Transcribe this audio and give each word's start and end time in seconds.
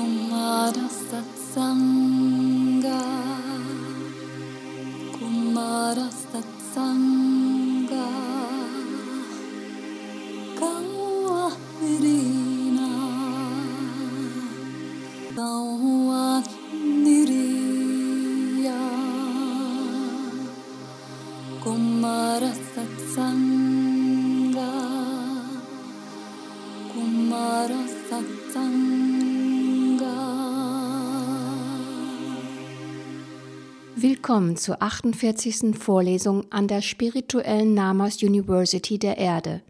Kumara 0.00 0.88
Satsanga. 0.88 1.80
Kumara 5.12 6.08
Satsanga 6.08 7.19
Willkommen 34.30 34.56
zur 34.56 34.80
48. 34.80 35.76
Vorlesung 35.76 36.44
an 36.52 36.68
der 36.68 36.82
spirituellen 36.82 37.74
Namas 37.74 38.22
University 38.22 38.96
der 38.96 39.18
Erde, 39.18 39.60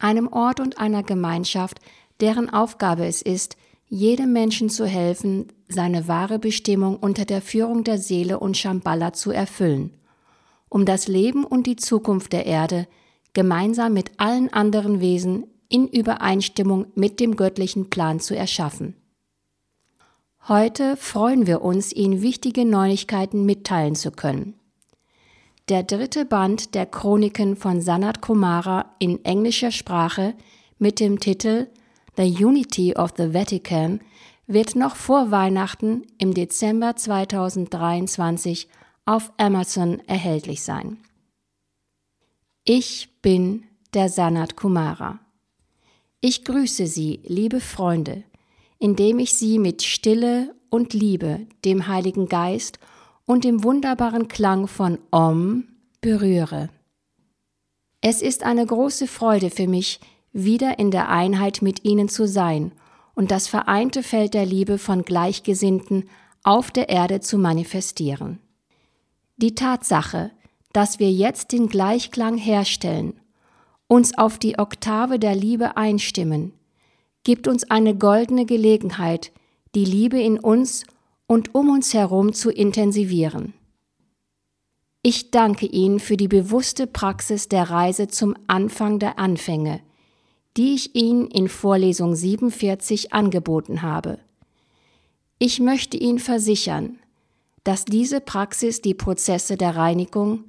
einem 0.00 0.26
Ort 0.26 0.58
und 0.58 0.78
einer 0.78 1.04
Gemeinschaft, 1.04 1.78
deren 2.18 2.50
Aufgabe 2.50 3.06
es 3.06 3.22
ist, 3.22 3.56
jedem 3.86 4.32
Menschen 4.32 4.68
zu 4.68 4.84
helfen, 4.84 5.46
seine 5.68 6.08
wahre 6.08 6.40
Bestimmung 6.40 6.96
unter 6.96 7.24
der 7.24 7.40
Führung 7.40 7.84
der 7.84 7.98
Seele 7.98 8.40
und 8.40 8.56
Shambhala 8.56 9.12
zu 9.12 9.30
erfüllen, 9.30 9.92
um 10.68 10.86
das 10.86 11.06
Leben 11.06 11.44
und 11.44 11.68
die 11.68 11.76
Zukunft 11.76 12.32
der 12.32 12.46
Erde 12.46 12.88
gemeinsam 13.32 13.92
mit 13.92 14.10
allen 14.16 14.52
anderen 14.52 15.00
Wesen 15.00 15.46
in 15.68 15.86
Übereinstimmung 15.86 16.86
mit 16.96 17.20
dem 17.20 17.36
göttlichen 17.36 17.90
Plan 17.90 18.18
zu 18.18 18.36
erschaffen. 18.36 18.96
Heute 20.46 20.98
freuen 20.98 21.46
wir 21.46 21.62
uns, 21.62 21.90
Ihnen 21.90 22.20
wichtige 22.20 22.66
Neuigkeiten 22.66 23.46
mitteilen 23.46 23.94
zu 23.94 24.10
können. 24.10 24.60
Der 25.70 25.82
dritte 25.82 26.26
Band 26.26 26.74
der 26.74 26.84
Chroniken 26.84 27.56
von 27.56 27.80
Sanat 27.80 28.20
Kumara 28.20 28.94
in 28.98 29.24
englischer 29.24 29.70
Sprache 29.70 30.34
mit 30.78 31.00
dem 31.00 31.18
Titel 31.18 31.68
The 32.18 32.44
Unity 32.44 32.94
of 32.94 33.14
the 33.16 33.32
Vatican 33.32 34.00
wird 34.46 34.76
noch 34.76 34.96
vor 34.96 35.30
Weihnachten 35.30 36.02
im 36.18 36.34
Dezember 36.34 36.94
2023 36.94 38.68
auf 39.06 39.32
Amazon 39.38 40.00
erhältlich 40.00 40.62
sein. 40.62 40.98
Ich 42.64 43.08
bin 43.22 43.64
der 43.94 44.10
Sanat 44.10 44.56
Kumara. 44.56 45.20
Ich 46.20 46.44
grüße 46.44 46.86
Sie, 46.86 47.20
liebe 47.24 47.60
Freunde, 47.60 48.24
indem 48.78 49.18
ich 49.18 49.34
Sie 49.34 49.58
mit 49.58 49.82
Stille 49.82 50.54
und 50.70 50.92
Liebe, 50.92 51.46
dem 51.64 51.86
Heiligen 51.86 52.28
Geist 52.28 52.78
und 53.26 53.44
dem 53.44 53.64
wunderbaren 53.64 54.28
Klang 54.28 54.66
von 54.66 54.98
Om 55.10 55.68
berühre. 56.00 56.68
Es 58.00 58.20
ist 58.20 58.42
eine 58.42 58.66
große 58.66 59.06
Freude 59.06 59.50
für 59.50 59.66
mich, 59.66 60.00
wieder 60.32 60.78
in 60.78 60.90
der 60.90 61.08
Einheit 61.08 61.62
mit 61.62 61.84
Ihnen 61.84 62.08
zu 62.08 62.26
sein 62.26 62.72
und 63.14 63.30
das 63.30 63.46
vereinte 63.48 64.02
Feld 64.02 64.34
der 64.34 64.44
Liebe 64.44 64.78
von 64.78 65.04
Gleichgesinnten 65.04 66.08
auf 66.42 66.70
der 66.70 66.88
Erde 66.88 67.20
zu 67.20 67.38
manifestieren. 67.38 68.40
Die 69.36 69.54
Tatsache, 69.54 70.32
dass 70.72 70.98
wir 70.98 71.10
jetzt 71.10 71.52
den 71.52 71.68
Gleichklang 71.68 72.36
herstellen, 72.36 73.20
uns 73.86 74.18
auf 74.18 74.38
die 74.38 74.58
Oktave 74.58 75.18
der 75.18 75.34
Liebe 75.34 75.76
einstimmen, 75.76 76.52
gibt 77.24 77.48
uns 77.48 77.64
eine 77.70 77.96
goldene 77.96 78.46
Gelegenheit, 78.46 79.32
die 79.74 79.84
Liebe 79.84 80.20
in 80.20 80.38
uns 80.38 80.84
und 81.26 81.54
um 81.54 81.70
uns 81.70 81.94
herum 81.94 82.32
zu 82.32 82.50
intensivieren. 82.50 83.54
Ich 85.02 85.30
danke 85.30 85.66
Ihnen 85.66 86.00
für 86.00 86.16
die 86.16 86.28
bewusste 86.28 86.86
Praxis 86.86 87.48
der 87.48 87.68
Reise 87.70 88.08
zum 88.08 88.36
Anfang 88.46 88.98
der 88.98 89.18
Anfänge, 89.18 89.80
die 90.56 90.74
ich 90.74 90.94
Ihnen 90.94 91.26
in 91.26 91.48
Vorlesung 91.48 92.14
47 92.14 93.12
angeboten 93.12 93.82
habe. 93.82 94.18
Ich 95.38 95.60
möchte 95.60 95.96
Ihnen 95.96 96.18
versichern, 96.18 96.98
dass 97.64 97.84
diese 97.84 98.20
Praxis 98.20 98.80
die 98.82 98.94
Prozesse 98.94 99.56
der 99.56 99.76
Reinigung, 99.76 100.44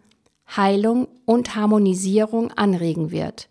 Heilung 0.55 1.07
und 1.25 1.55
Harmonisierung 1.55 2.51
anregen 2.51 3.11
wird. 3.11 3.49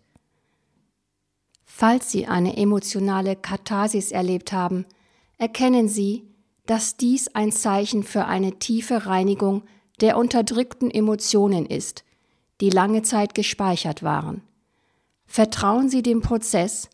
Falls 1.77 2.09
Sie 2.09 2.25
eine 2.25 2.55
emotionale 2.55 3.35
Katharsis 3.35 4.13
erlebt 4.13 4.53
haben, 4.53 4.85
erkennen 5.37 5.89
Sie, 5.89 6.23
dass 6.65 6.95
dies 6.95 7.27
ein 7.35 7.51
Zeichen 7.51 8.03
für 8.03 8.27
eine 8.27 8.59
tiefe 8.59 9.07
Reinigung 9.07 9.63
der 9.99 10.17
unterdrückten 10.17 10.89
Emotionen 10.89 11.65
ist, 11.65 12.05
die 12.61 12.69
lange 12.69 13.01
Zeit 13.01 13.35
gespeichert 13.35 14.03
waren. 14.03 14.41
Vertrauen 15.25 15.89
Sie 15.89 16.01
dem 16.01 16.21
Prozess, 16.21 16.89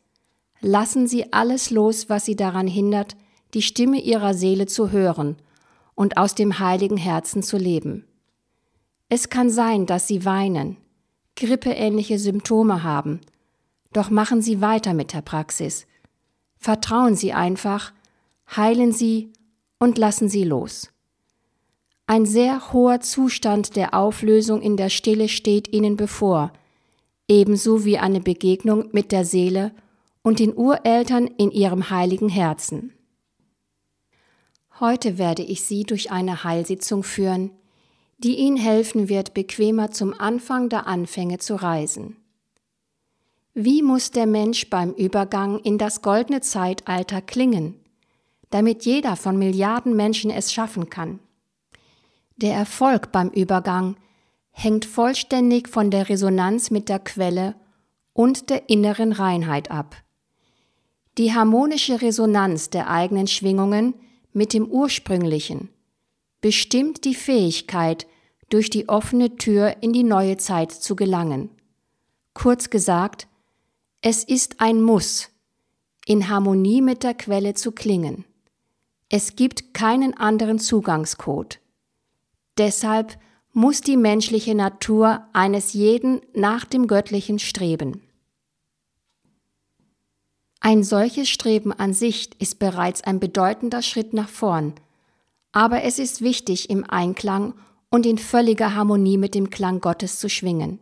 lassen 0.62 1.06
Sie 1.06 1.32
alles 1.32 1.70
los, 1.70 2.10
was 2.10 2.26
Sie 2.26 2.36
daran 2.36 2.66
hindert, 2.66 3.16
die 3.54 3.62
Stimme 3.62 4.02
Ihrer 4.02 4.34
Seele 4.34 4.66
zu 4.66 4.90
hören 4.90 5.36
und 5.94 6.18
aus 6.18 6.34
dem 6.34 6.58
heiligen 6.58 6.98
Herzen 6.98 7.44
zu 7.44 7.58
leben. 7.58 8.08
Es 9.10 9.30
kann 9.30 9.52
sein, 9.52 9.86
dass 9.86 10.08
Sie 10.08 10.26
weinen, 10.26 10.78
grippeähnliche 11.36 12.18
Symptome 12.18 12.82
haben, 12.82 13.22
doch 13.94 14.10
machen 14.10 14.42
Sie 14.42 14.62
weiter 14.62 14.94
mit 14.94 15.14
der 15.14 15.22
Praxis. 15.22 15.86
Vertrauen 16.58 17.16
Sie 17.16 17.34
einfach, 17.34 17.92
heilen 18.56 18.92
Sie 18.92 19.32
und 19.80 19.98
lassen 19.98 20.30
Sie 20.30 20.44
los. 20.44 20.92
Ein 22.08 22.26
sehr 22.26 22.74
hoher 22.74 23.00
Zustand 23.00 23.76
der 23.76 23.94
Auflösung 23.94 24.62
in 24.62 24.78
der 24.78 24.90
Stille 24.90 25.30
steht 25.30 25.74
Ihnen 25.74 25.96
bevor, 25.96 26.52
ebenso 27.28 27.86
wie 27.86 27.98
eine 27.98 28.20
Begegnung 28.20 28.90
mit 28.92 29.12
der 29.12 29.26
Seele 29.26 29.72
und 30.22 30.40
den 30.40 30.56
Ureltern 30.56 31.28
in 31.28 31.52
Ihrem 31.52 31.90
heiligen 31.90 32.30
Herzen. 32.30 32.94
Heute 34.80 35.18
werde 35.18 35.44
ich 35.44 35.64
Sie 35.64 35.84
durch 35.84 36.12
eine 36.12 36.44
Heilsitzung 36.44 37.04
führen, 37.04 37.52
die 38.18 38.36
Ihnen 38.36 38.58
helfen 38.58 39.10
wird, 39.10 39.34
bequemer 39.34 39.92
zum 39.92 40.14
Anfang 40.14 40.70
der 40.70 40.88
Anfänge 40.88 41.38
zu 41.38 41.56
reisen. 41.56 42.18
Wie 43.54 43.82
muss 43.82 44.12
der 44.12 44.28
Mensch 44.28 44.70
beim 44.70 44.94
Übergang 44.94 45.60
in 45.60 45.78
das 45.78 46.02
goldene 46.02 46.42
Zeitalter 46.42 47.22
klingen, 47.22 47.76
damit 48.50 48.86
jeder 48.86 49.16
von 49.16 49.38
Milliarden 49.38 49.96
Menschen 49.96 50.32
es 50.32 50.54
schaffen 50.54 50.90
kann? 50.90 51.20
Der 52.38 52.54
Erfolg 52.54 53.12
beim 53.12 53.30
Übergang 53.30 53.98
hängt 54.52 54.86
vollständig 54.86 55.70
von 55.70 55.92
der 55.92 56.10
Resonanz 56.10 56.72
mit 56.72 56.90
der 56.90 57.00
Quelle 57.00 57.56
und 58.14 58.50
der 58.50 58.70
inneren 58.70 59.12
Reinheit 59.12 59.70
ab. 59.70 59.96
Die 61.18 61.34
harmonische 61.34 62.02
Resonanz 62.02 62.70
der 62.70 62.90
eigenen 62.90 63.28
Schwingungen 63.28 63.94
mit 64.34 64.54
dem 64.54 64.66
ursprünglichen 64.66 65.70
bestimmt 66.42 67.06
die 67.06 67.16
Fähigkeit, 67.16 68.08
durch 68.50 68.70
die 68.70 68.90
offene 68.90 69.38
Tür 69.38 69.78
in 69.80 69.94
die 69.94 70.04
neue 70.04 70.36
Zeit 70.36 70.74
zu 70.74 70.96
gelangen. 70.96 71.50
Kurz 72.34 72.70
gesagt, 72.70 73.28
es 74.02 74.24
ist 74.24 74.62
ein 74.62 74.82
Muss, 74.82 75.30
in 76.08 76.28
Harmonie 76.28 76.82
mit 76.82 77.04
der 77.04 77.14
Quelle 77.14 77.54
zu 77.54 77.72
klingen. 77.72 78.26
Es 79.10 79.36
gibt 79.36 79.76
keinen 79.76 80.18
anderen 80.18 80.58
Zugangscode. 80.58 81.60
Deshalb 82.58 83.20
muss 83.54 83.82
die 83.82 83.98
menschliche 83.98 84.56
Natur 84.56 85.28
eines 85.34 85.74
jeden 85.74 86.22
nach 86.34 86.66
dem 86.66 86.88
Göttlichen 86.88 87.38
streben. 87.38 88.02
Ein 90.62 90.84
solches 90.84 91.30
Streben 91.30 91.72
an 91.72 91.94
sich 91.94 92.30
ist 92.40 92.58
bereits 92.58 93.04
ein 93.04 93.20
bedeutender 93.20 93.84
Schritt 93.84 94.14
nach 94.14 94.30
vorn, 94.30 94.74
aber 95.52 95.84
es 95.84 96.00
ist 96.00 96.22
wichtig, 96.22 96.72
im 96.72 96.90
Einklang 96.90 97.54
und 97.92 98.06
in 98.08 98.18
völliger 98.18 98.74
Harmonie 98.74 99.18
mit 99.18 99.36
dem 99.36 99.52
Klang 99.52 99.80
Gottes 99.80 100.20
zu 100.20 100.30
schwingen. 100.30 100.80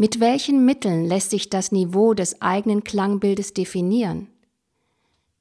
Mit 0.00 0.18
welchen 0.18 0.64
Mitteln 0.64 1.04
lässt 1.04 1.28
sich 1.28 1.50
das 1.50 1.72
Niveau 1.72 2.14
des 2.14 2.40
eigenen 2.40 2.84
Klangbildes 2.84 3.52
definieren? 3.52 4.28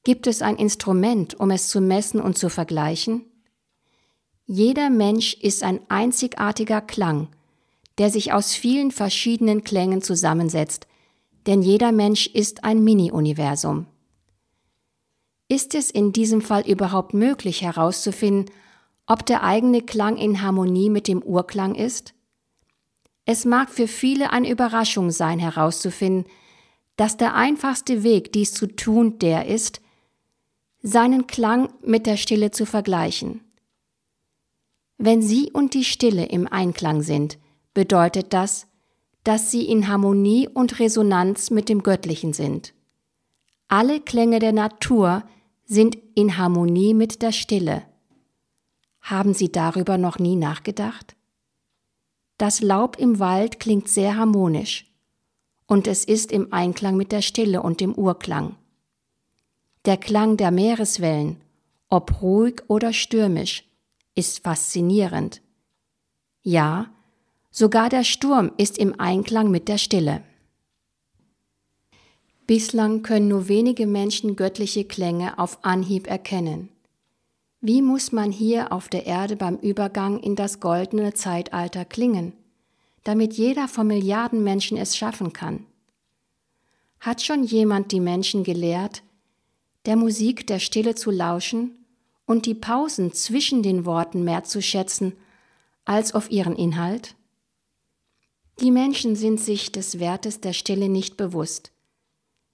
Gibt 0.04 0.28
es 0.28 0.42
ein 0.42 0.58
Instrument, 0.58 1.40
um 1.40 1.50
es 1.50 1.70
zu 1.70 1.80
messen 1.80 2.20
und 2.20 2.38
zu 2.38 2.50
vergleichen? 2.50 3.24
Jeder 4.48 4.90
Mensch 4.90 5.34
ist 5.36 5.64
ein 5.64 5.80
einzigartiger 5.88 6.82
Klang, 6.82 7.30
der 8.00 8.10
sich 8.10 8.34
aus 8.34 8.54
vielen 8.54 8.92
verschiedenen 8.92 9.64
Klängen 9.64 10.02
zusammensetzt, 10.02 10.88
denn 11.48 11.62
jeder 11.62 11.94
Mensch 11.94 12.28
ist 12.28 12.66
ein 12.66 12.84
Mini-Universum. 12.84 13.86
Ist 15.48 15.74
es 15.74 15.90
in 15.90 16.12
diesem 16.12 16.42
Fall 16.42 16.68
überhaupt 16.68 17.14
möglich 17.14 17.62
herauszufinden, 17.62 18.54
ob 19.08 19.26
der 19.26 19.42
eigene 19.42 19.82
Klang 19.84 20.18
in 20.18 20.42
Harmonie 20.42 20.90
mit 20.90 21.08
dem 21.08 21.24
Urklang 21.24 21.76
ist? 21.76 22.14
Es 23.32 23.46
mag 23.46 23.70
für 23.70 23.88
viele 23.88 24.32
eine 24.32 24.50
Überraschung 24.50 25.12
sein 25.12 25.38
herauszufinden, 25.38 26.26
dass 26.96 27.16
der 27.16 27.36
einfachste 27.36 28.02
Weg, 28.02 28.34
dies 28.34 28.56
zu 28.56 28.66
tun, 28.66 29.20
der 29.20 29.46
ist, 29.46 29.82
seinen 30.82 31.28
Klang 31.28 31.72
mit 31.86 32.08
der 32.08 32.18
Stille 32.18 32.50
zu 32.50 32.66
vergleichen. 32.66 33.42
Wenn 34.98 35.22
sie 35.22 35.52
und 35.52 35.76
die 35.76 35.84
Stille 35.84 36.26
im 36.26 36.48
Einklang 36.48 37.04
sind, 37.04 37.38
bedeutet 37.76 38.34
das, 38.34 38.66
dass 39.24 39.52
sie 39.52 39.70
in 39.70 39.88
Harmonie 39.88 40.48
und 40.48 40.80
Resonanz 40.80 41.52
mit 41.52 41.70
dem 41.70 41.84
Göttlichen 41.84 42.34
sind. 42.34 42.74
Alle 43.68 44.02
Klänge 44.02 44.40
der 44.40 44.54
Natur 44.54 45.22
sind 45.66 46.00
in 46.16 46.40
Harmonie 46.40 46.96
mit 46.96 47.22
der 47.22 47.32
Stille. 47.32 47.84
Haben 49.02 49.36
Sie 49.36 49.52
darüber 49.52 50.00
noch 50.00 50.18
nie 50.18 50.36
nachgedacht? 50.36 51.16
Das 52.40 52.62
Laub 52.62 52.98
im 52.98 53.20
Wald 53.20 53.60
klingt 53.60 53.90
sehr 53.90 54.16
harmonisch 54.16 54.86
und 55.68 55.88
es 55.88 56.06
ist 56.06 56.32
im 56.32 56.54
Einklang 56.54 56.96
mit 56.96 57.12
der 57.12 57.22
Stille 57.22 57.62
und 57.62 57.82
dem 57.82 57.94
Urklang. 57.94 58.56
Der 59.84 59.98
Klang 59.98 60.38
der 60.38 60.50
Meereswellen, 60.50 61.42
ob 61.90 62.22
ruhig 62.22 62.62
oder 62.70 62.94
stürmisch, 62.94 63.66
ist 64.16 64.42
faszinierend. 64.42 65.42
Ja, 66.42 66.90
sogar 67.52 67.90
der 67.90 68.06
Sturm 68.06 68.54
ist 68.56 68.78
im 68.78 68.98
Einklang 69.02 69.52
mit 69.52 69.68
der 69.68 69.78
Stille. 69.78 70.24
Bislang 72.48 73.04
können 73.04 73.28
nur 73.28 73.50
wenige 73.50 73.86
Menschen 73.86 74.38
göttliche 74.38 74.86
Klänge 74.86 75.38
auf 75.40 75.66
Anhieb 75.66 76.08
erkennen. 76.08 76.70
Wie 77.62 77.82
muss 77.82 78.14
man 78.14 78.32
hier 78.32 78.72
auf 78.72 78.88
der 78.88 79.06
Erde 79.06 79.36
beim 79.36 79.58
Übergang 79.58 80.22
in 80.22 80.38
das 80.38 80.62
goldene 80.62 81.14
Zeitalter 81.14 81.84
klingen, 81.84 82.32
damit 83.04 83.34
jeder 83.34 83.68
von 83.68 83.88
Milliarden 83.88 84.46
Menschen 84.46 84.78
es 84.78 84.96
schaffen 84.96 85.34
kann? 85.34 85.66
Hat 87.02 87.22
schon 87.22 87.44
jemand 87.44 87.92
die 87.92 88.00
Menschen 88.00 88.46
gelehrt, 88.46 89.04
der 89.86 89.98
Musik 89.98 90.48
der 90.48 90.60
Stille 90.60 90.96
zu 90.96 91.12
lauschen 91.12 91.86
und 92.26 92.46
die 92.46 92.54
Pausen 92.54 93.12
zwischen 93.12 93.62
den 93.62 93.86
Worten 93.86 94.24
mehr 94.24 94.46
zu 94.46 94.62
schätzen 94.62 95.18
als 95.84 96.16
auf 96.16 96.32
ihren 96.32 96.56
Inhalt? 96.56 97.16
Die 98.62 98.72
Menschen 98.72 99.18
sind 99.18 99.38
sich 99.38 99.74
des 99.74 100.00
Wertes 100.00 100.40
der 100.40 100.54
Stille 100.54 100.88
nicht 100.88 101.18
bewusst. 101.18 101.74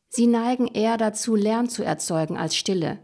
Sie 0.09 0.25
neigen 0.25 0.65
eher 0.67 0.97
dazu, 0.97 1.35
Lärm 1.35 1.69
zu 1.69 1.83
erzeugen 1.83 2.37
als 2.37 2.55
Stille 2.55 2.99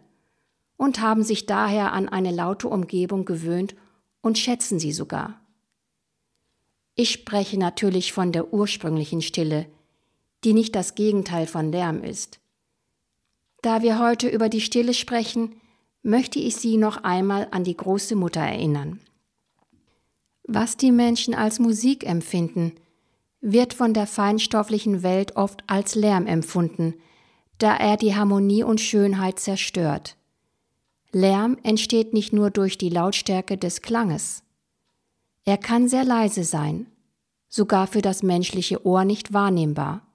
und 0.81 1.00
haben 1.00 1.22
sich 1.22 1.45
daher 1.45 1.94
an 1.94 2.10
eine 2.10 2.31
laute 2.31 2.68
Umgebung 2.68 3.24
gewöhnt 3.24 3.75
und 4.22 4.39
schätzen 4.39 4.80
sie 4.80 4.92
sogar. 4.92 5.39
Ich 6.95 7.12
spreche 7.12 7.60
natürlich 7.60 8.13
von 8.13 8.31
der 8.31 8.51
ursprünglichen 8.51 9.22
Stille, 9.22 9.68
die 10.44 10.54
nicht 10.54 10.74
das 10.74 10.95
Gegenteil 10.95 11.45
von 11.45 11.72
Lärm 11.72 12.04
ist. 12.04 12.39
Da 13.62 13.83
wir 13.83 14.00
heute 14.00 14.28
über 14.28 14.50
die 14.50 14.60
Stille 14.60 14.95
sprechen, 14.95 15.54
möchte 16.01 16.39
ich 16.39 16.56
Sie 16.56 16.78
noch 16.78 17.04
einmal 17.04 17.48
an 17.51 17.63
die 17.63 17.77
große 17.77 18.16
Mutter 18.16 18.42
erinnern. 18.42 19.01
Was 20.45 20.77
die 20.77 20.92
Menschen 20.92 21.36
als 21.36 21.60
Musik 21.60 22.07
empfinden, 22.07 22.74
wird 23.39 23.75
von 23.75 23.94
der 23.94 24.07
feinstofflichen 24.07 25.04
Welt 25.04 25.36
oft 25.36 25.63
als 25.68 25.94
Lärm 25.94 26.25
empfunden, 26.25 26.95
da 27.60 27.77
er 27.77 27.98
die 27.98 28.16
Harmonie 28.16 28.63
und 28.63 28.81
Schönheit 28.81 29.38
zerstört. 29.38 30.18
Lärm 31.13 31.58
entsteht 31.63 32.13
nicht 32.13 32.31
nur 32.31 32.52
durch 32.52 32.78
die 32.78 32.90
Lautstärke 32.90 33.58
des 33.58 33.81
Klanges. 33.81 34.44
Er 35.44 35.58
kann 35.58 35.90
sehr 35.90 36.06
leise 36.06 36.44
sein, 36.44 36.88
sogar 37.50 37.88
für 37.88 38.02
das 38.02 38.24
menschliche 38.24 38.86
Ohr 38.86 39.04
nicht 39.04 39.34
wahrnehmbar. 39.34 40.08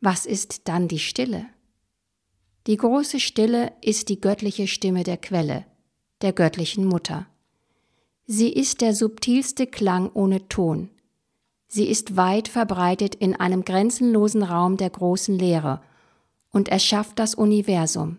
Was 0.00 0.26
ist 0.26 0.68
dann 0.68 0.88
die 0.88 0.98
Stille? 0.98 1.46
Die 2.66 2.76
große 2.76 3.20
Stille 3.20 3.72
ist 3.82 4.08
die 4.08 4.20
göttliche 4.20 4.68
Stimme 4.68 5.02
der 5.02 5.16
Quelle, 5.16 5.66
der 6.22 6.32
göttlichen 6.32 6.84
Mutter. 6.84 7.26
Sie 8.26 8.52
ist 8.52 8.80
der 8.80 8.94
subtilste 8.94 9.66
Klang 9.66 10.10
ohne 10.12 10.48
Ton. 10.48 10.90
Sie 11.66 11.88
ist 11.88 12.16
weit 12.16 12.48
verbreitet 12.48 13.14
in 13.14 13.34
einem 13.34 13.64
grenzenlosen 13.64 14.42
Raum 14.42 14.76
der 14.76 14.90
großen 14.90 15.38
Lehre 15.38 15.82
und 16.50 16.68
erschafft 16.68 17.18
das 17.18 17.34
Universum. 17.34 18.18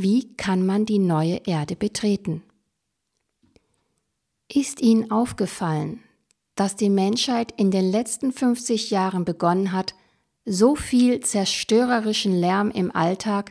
Wie 0.00 0.32
kann 0.36 0.64
man 0.64 0.86
die 0.86 1.00
neue 1.00 1.38
Erde 1.44 1.74
betreten? 1.74 2.44
Ist 4.48 4.80
Ihnen 4.80 5.10
aufgefallen, 5.10 6.04
dass 6.54 6.76
die 6.76 6.88
Menschheit 6.88 7.52
in 7.56 7.72
den 7.72 7.90
letzten 7.90 8.30
50 8.30 8.92
Jahren 8.92 9.24
begonnen 9.24 9.72
hat, 9.72 9.96
so 10.44 10.76
viel 10.76 11.18
zerstörerischen 11.18 12.32
Lärm 12.32 12.70
im 12.70 12.94
Alltag, 12.94 13.50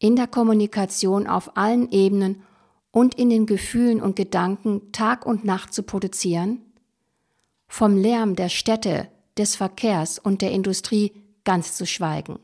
in 0.00 0.16
der 0.16 0.26
Kommunikation 0.26 1.28
auf 1.28 1.56
allen 1.56 1.92
Ebenen 1.92 2.42
und 2.90 3.14
in 3.14 3.30
den 3.30 3.46
Gefühlen 3.46 4.02
und 4.02 4.16
Gedanken 4.16 4.90
Tag 4.90 5.24
und 5.26 5.44
Nacht 5.44 5.72
zu 5.72 5.84
produzieren? 5.84 6.60
Vom 7.68 7.96
Lärm 7.96 8.34
der 8.34 8.48
Städte, 8.48 9.06
des 9.36 9.54
Verkehrs 9.54 10.18
und 10.18 10.42
der 10.42 10.50
Industrie 10.50 11.12
ganz 11.44 11.76
zu 11.76 11.86
schweigen, 11.86 12.40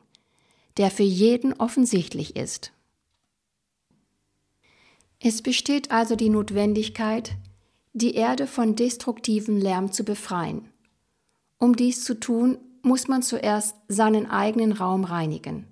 der 0.76 0.92
für 0.92 1.02
jeden 1.02 1.52
offensichtlich 1.54 2.36
ist. 2.36 2.70
Es 5.26 5.40
besteht 5.40 5.90
also 5.90 6.16
die 6.16 6.28
Notwendigkeit, 6.28 7.32
die 7.94 8.14
Erde 8.14 8.46
von 8.46 8.76
destruktivem 8.76 9.56
Lärm 9.56 9.90
zu 9.90 10.04
befreien. 10.04 10.68
Um 11.58 11.74
dies 11.74 12.04
zu 12.04 12.20
tun, 12.20 12.58
muss 12.82 13.08
man 13.08 13.22
zuerst 13.22 13.74
seinen 13.88 14.28
eigenen 14.30 14.72
Raum 14.72 15.04
reinigen. 15.04 15.64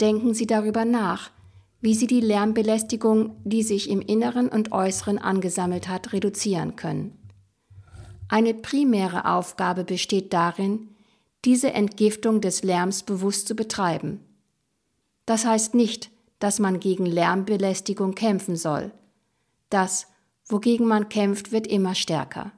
Denken 0.00 0.34
Sie 0.34 0.48
darüber 0.48 0.84
nach, 0.84 1.30
wie 1.80 1.94
Sie 1.94 2.08
die 2.08 2.20
Lärmbelästigung, 2.20 3.36
die 3.44 3.62
sich 3.62 3.88
im 3.88 4.00
Inneren 4.00 4.48
und 4.48 4.72
Äußeren 4.72 5.18
angesammelt 5.18 5.86
hat, 5.86 6.12
reduzieren 6.12 6.74
können. 6.74 7.16
Eine 8.26 8.54
primäre 8.54 9.26
Aufgabe 9.26 9.84
besteht 9.84 10.32
darin, 10.32 10.88
diese 11.44 11.74
Entgiftung 11.74 12.40
des 12.40 12.64
Lärms 12.64 13.04
bewusst 13.04 13.46
zu 13.46 13.54
betreiben. 13.54 14.18
Das 15.26 15.44
heißt 15.44 15.76
nicht, 15.76 16.10
dass 16.42 16.58
man 16.58 16.80
gegen 16.80 17.06
Lärmbelästigung 17.06 18.16
kämpfen 18.16 18.56
soll. 18.56 18.90
Das, 19.70 20.08
wogegen 20.46 20.88
man 20.88 21.08
kämpft, 21.08 21.52
wird 21.52 21.68
immer 21.68 21.94
stärker. 21.94 22.50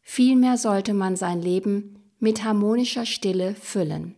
Vielmehr 0.00 0.58
sollte 0.58 0.92
man 0.92 1.14
sein 1.14 1.40
Leben 1.40 2.00
mit 2.18 2.42
harmonischer 2.42 3.06
Stille 3.06 3.54
füllen. 3.54 4.16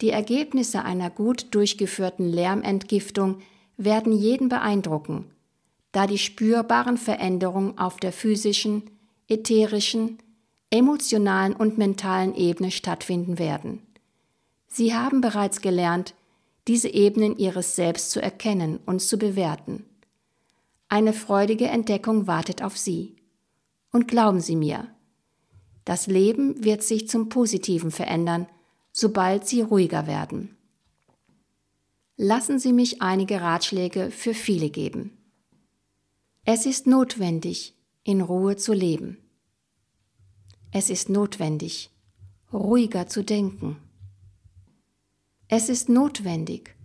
Die 0.00 0.08
Ergebnisse 0.08 0.82
einer 0.82 1.10
gut 1.10 1.54
durchgeführten 1.54 2.26
Lärmentgiftung 2.26 3.42
werden 3.76 4.14
jeden 4.14 4.48
beeindrucken, 4.48 5.26
da 5.92 6.06
die 6.06 6.16
spürbaren 6.16 6.96
Veränderungen 6.96 7.76
auf 7.76 7.98
der 7.98 8.12
physischen, 8.12 8.84
ätherischen, 9.28 10.18
emotionalen 10.70 11.54
und 11.54 11.76
mentalen 11.76 12.34
Ebene 12.34 12.70
stattfinden 12.70 13.38
werden. 13.38 13.82
Sie 14.68 14.94
haben 14.94 15.20
bereits 15.20 15.60
gelernt, 15.60 16.14
diese 16.70 16.88
Ebenen 16.88 17.36
ihres 17.36 17.74
Selbst 17.74 18.12
zu 18.12 18.22
erkennen 18.22 18.78
und 18.86 19.02
zu 19.02 19.18
bewerten. 19.18 19.84
Eine 20.88 21.12
freudige 21.12 21.66
Entdeckung 21.66 22.28
wartet 22.28 22.62
auf 22.62 22.78
Sie. 22.78 23.16
Und 23.90 24.06
glauben 24.06 24.38
Sie 24.38 24.54
mir, 24.54 24.86
das 25.84 26.06
Leben 26.06 26.62
wird 26.62 26.84
sich 26.84 27.08
zum 27.08 27.28
Positiven 27.28 27.90
verändern, 27.90 28.46
sobald 28.92 29.48
Sie 29.48 29.62
ruhiger 29.62 30.06
werden. 30.06 30.56
Lassen 32.16 32.60
Sie 32.60 32.72
mich 32.72 33.02
einige 33.02 33.40
Ratschläge 33.40 34.12
für 34.12 34.32
viele 34.32 34.70
geben. 34.70 35.18
Es 36.44 36.66
ist 36.66 36.86
notwendig, 36.86 37.74
in 38.04 38.20
Ruhe 38.20 38.54
zu 38.54 38.72
leben. 38.72 39.18
Es 40.70 40.88
ist 40.88 41.08
notwendig, 41.08 41.90
ruhiger 42.52 43.08
zu 43.08 43.24
denken. 43.24 43.76
Es 45.52 45.68
ist 45.68 45.88
notwendig, 45.88 46.76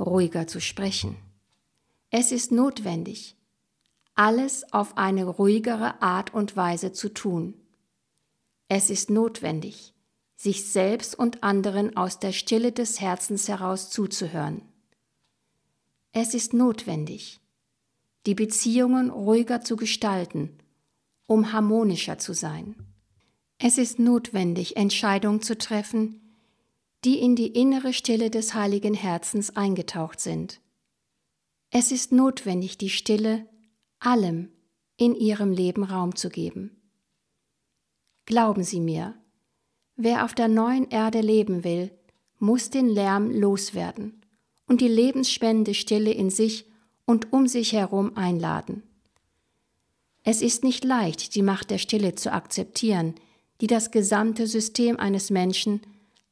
ruhiger 0.00 0.46
zu 0.46 0.58
sprechen. 0.58 1.16
Es 2.08 2.32
ist 2.32 2.50
notwendig, 2.50 3.36
alles 4.14 4.72
auf 4.72 4.96
eine 4.96 5.26
ruhigere 5.26 6.00
Art 6.00 6.32
und 6.32 6.56
Weise 6.56 6.92
zu 6.92 7.10
tun. 7.10 7.52
Es 8.68 8.88
ist 8.88 9.10
notwendig, 9.10 9.92
sich 10.34 10.64
selbst 10.64 11.14
und 11.14 11.42
anderen 11.42 11.94
aus 11.94 12.18
der 12.18 12.32
Stille 12.32 12.72
des 12.72 13.02
Herzens 13.02 13.48
heraus 13.48 13.90
zuzuhören. 13.90 14.62
Es 16.12 16.32
ist 16.32 16.54
notwendig, 16.54 17.38
die 18.24 18.34
Beziehungen 18.34 19.10
ruhiger 19.10 19.60
zu 19.60 19.76
gestalten, 19.76 20.56
um 21.26 21.52
harmonischer 21.52 22.16
zu 22.16 22.32
sein. 22.32 22.76
Es 23.58 23.76
ist 23.76 23.98
notwendig, 23.98 24.78
Entscheidungen 24.78 25.42
zu 25.42 25.58
treffen, 25.58 26.22
die 27.04 27.18
in 27.18 27.36
die 27.36 27.48
innere 27.48 27.92
Stille 27.92 28.30
des 28.30 28.54
heiligen 28.54 28.94
Herzens 28.94 29.56
eingetaucht 29.56 30.20
sind. 30.20 30.60
Es 31.70 31.92
ist 31.92 32.12
notwendig, 32.12 32.78
die 32.78 32.88
Stille 32.88 33.46
allem 33.98 34.50
in 34.96 35.14
ihrem 35.14 35.52
Leben 35.52 35.84
Raum 35.84 36.16
zu 36.16 36.30
geben. 36.30 36.80
Glauben 38.26 38.64
Sie 38.64 38.80
mir, 38.80 39.14
wer 39.96 40.24
auf 40.24 40.34
der 40.34 40.48
neuen 40.48 40.88
Erde 40.88 41.20
leben 41.20 41.62
will, 41.64 41.90
muss 42.38 42.70
den 42.70 42.88
Lärm 42.88 43.30
loswerden 43.30 44.22
und 44.66 44.80
die 44.80 44.88
lebensspendende 44.88 45.74
Stille 45.74 46.12
in 46.12 46.30
sich 46.30 46.66
und 47.04 47.32
um 47.32 47.46
sich 47.48 47.72
herum 47.72 48.16
einladen. 48.16 48.82
Es 50.22 50.40
ist 50.40 50.64
nicht 50.64 50.84
leicht, 50.84 51.34
die 51.34 51.42
Macht 51.42 51.70
der 51.70 51.78
Stille 51.78 52.14
zu 52.14 52.32
akzeptieren, 52.32 53.14
die 53.60 53.66
das 53.66 53.90
gesamte 53.90 54.46
System 54.46 54.98
eines 54.98 55.28
Menschen, 55.28 55.82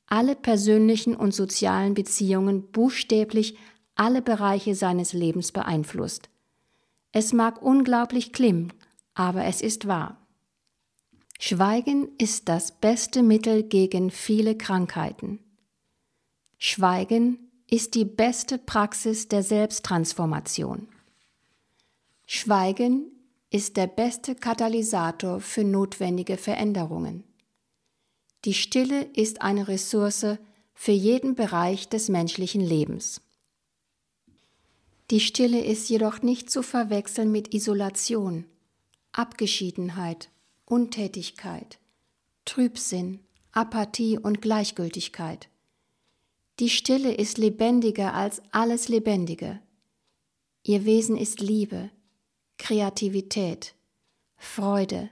alle 0.07 0.37
persönlichen 0.37 1.17
und 1.17 1.35
sozialen 1.35 1.95
Beziehungen, 1.95 2.71
buchstäblich 2.71 3.57
alle 3.95 4.23
Bereiche 4.23 4.75
seines 4.75 5.13
Lebens 5.13 5.53
beeinflusst. 5.53 6.29
Es 7.13 7.33
mag 7.33 7.63
unglaublich 7.63 8.33
klingen, 8.33 8.73
aber 9.15 9.45
es 9.45 9.61
ist 9.61 9.87
wahr. 9.87 10.19
Schweigen 11.39 12.09
ist 12.19 12.49
das 12.49 12.73
beste 12.73 13.23
Mittel 13.23 13.65
gegen 13.65 14.11
viele 14.11 14.57
Krankheiten. 14.57 15.41
Schweigen 16.57 17.51
ist 17.69 17.95
die 17.95 18.05
beste 18.05 18.59
Praxis 18.59 19.29
der 19.29 19.43
Selbsttransformation. 19.43 20.89
Schweigen 22.27 23.11
ist 23.51 23.77
der 23.77 23.89
beste 23.89 24.35
Katalysator 24.35 25.41
für 25.41 25.65
notwendige 25.65 26.37
Veränderungen. 26.37 27.25
Die 28.45 28.55
Stille 28.55 29.05
ist 29.15 29.41
eine 29.41 29.69
Ressource 29.69 30.27
für 30.75 30.93
jeden 30.93 31.37
Bereich 31.37 31.89
des 31.89 32.09
menschlichen 32.09 32.61
Lebens. 32.61 33.21
Die 35.13 35.21
Stille 35.21 35.65
ist 35.65 35.89
jedoch 35.89 36.23
nicht 36.23 36.51
zu 36.51 36.63
verwechseln 36.63 37.31
mit 37.31 37.55
Isolation, 37.55 38.47
Abgeschiedenheit, 39.13 40.31
Untätigkeit, 40.65 41.79
Trübsinn, 42.45 43.21
Apathie 43.53 44.19
und 44.19 44.43
Gleichgültigkeit. 44.43 45.49
Die 46.59 46.71
Stille 46.71 47.15
ist 47.15 47.39
lebendiger 47.39 48.15
als 48.15 48.43
alles 48.51 48.89
Lebendige. 48.89 49.61
Ihr 50.65 50.85
Wesen 50.85 51.17
ist 51.17 51.41
Liebe, 51.41 51.91
Kreativität, 52.59 53.75
Freude, 54.37 55.11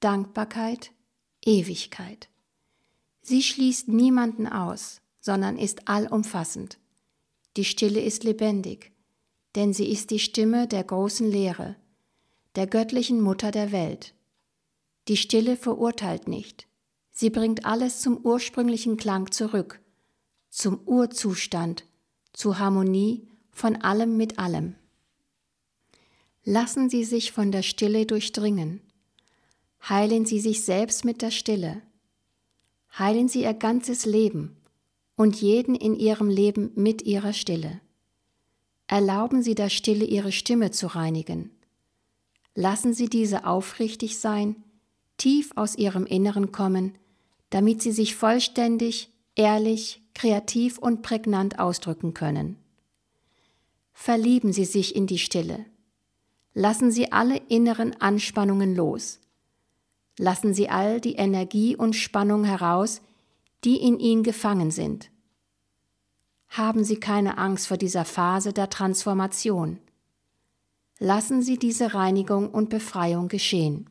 Dankbarkeit, 0.00 0.92
Ewigkeit. 1.44 2.28
Sie 3.22 3.42
schließt 3.42 3.88
niemanden 3.88 4.46
aus, 4.46 5.00
sondern 5.20 5.56
ist 5.56 5.88
allumfassend. 5.88 6.78
Die 7.56 7.64
Stille 7.64 8.00
ist 8.00 8.24
lebendig, 8.24 8.92
denn 9.54 9.72
sie 9.72 9.90
ist 9.90 10.10
die 10.10 10.18
Stimme 10.18 10.66
der 10.66 10.82
großen 10.82 11.30
Lehre, 11.30 11.76
der 12.56 12.66
göttlichen 12.66 13.20
Mutter 13.20 13.50
der 13.52 13.70
Welt. 13.70 14.14
Die 15.08 15.16
Stille 15.16 15.56
verurteilt 15.56 16.26
nicht, 16.26 16.66
sie 17.12 17.30
bringt 17.30 17.64
alles 17.64 18.00
zum 18.00 18.18
ursprünglichen 18.18 18.96
Klang 18.96 19.30
zurück, 19.30 19.80
zum 20.50 20.80
Urzustand, 20.86 21.84
zur 22.32 22.58
Harmonie 22.58 23.28
von 23.52 23.76
allem 23.76 24.16
mit 24.16 24.38
allem. 24.38 24.74
Lassen 26.44 26.90
Sie 26.90 27.04
sich 27.04 27.30
von 27.30 27.52
der 27.52 27.62
Stille 27.62 28.04
durchdringen. 28.04 28.80
Heilen 29.88 30.26
Sie 30.26 30.40
sich 30.40 30.64
selbst 30.64 31.04
mit 31.04 31.22
der 31.22 31.30
Stille. 31.30 31.82
Heilen 32.98 33.28
Sie 33.28 33.42
Ihr 33.42 33.54
ganzes 33.54 34.04
Leben 34.04 34.56
und 35.16 35.40
jeden 35.40 35.74
in 35.74 35.94
Ihrem 35.94 36.28
Leben 36.28 36.72
mit 36.74 37.02
Ihrer 37.02 37.32
Stille. 37.32 37.80
Erlauben 38.86 39.42
Sie 39.42 39.54
der 39.54 39.70
Stille 39.70 40.04
Ihre 40.04 40.32
Stimme 40.32 40.70
zu 40.70 40.88
reinigen. 40.88 41.50
Lassen 42.54 42.92
Sie 42.92 43.08
diese 43.08 43.46
aufrichtig 43.46 44.18
sein, 44.18 44.56
tief 45.16 45.52
aus 45.56 45.76
Ihrem 45.76 46.04
Inneren 46.04 46.52
kommen, 46.52 46.98
damit 47.48 47.80
Sie 47.80 47.92
sich 47.92 48.14
vollständig, 48.14 49.10
ehrlich, 49.36 50.02
kreativ 50.14 50.76
und 50.76 51.00
prägnant 51.00 51.58
ausdrücken 51.58 52.12
können. 52.12 52.56
Verlieben 53.94 54.52
Sie 54.52 54.66
sich 54.66 54.94
in 54.94 55.06
die 55.06 55.18
Stille. 55.18 55.64
Lassen 56.54 56.90
Sie 56.90 57.12
alle 57.12 57.38
inneren 57.48 57.98
Anspannungen 58.00 58.74
los. 58.74 59.20
Lassen 60.18 60.54
Sie 60.54 60.68
all 60.68 61.00
die 61.00 61.14
Energie 61.14 61.76
und 61.76 61.94
Spannung 61.94 62.44
heraus, 62.44 63.00
die 63.64 63.76
in 63.76 63.98
Ihnen 63.98 64.22
gefangen 64.22 64.70
sind. 64.70 65.10
Haben 66.48 66.84
Sie 66.84 66.96
keine 66.96 67.38
Angst 67.38 67.66
vor 67.66 67.76
dieser 67.78 68.04
Phase 68.04 68.52
der 68.52 68.68
Transformation. 68.68 69.78
Lassen 70.98 71.42
Sie 71.42 71.58
diese 71.58 71.94
Reinigung 71.94 72.50
und 72.50 72.68
Befreiung 72.68 73.28
geschehen. 73.28 73.88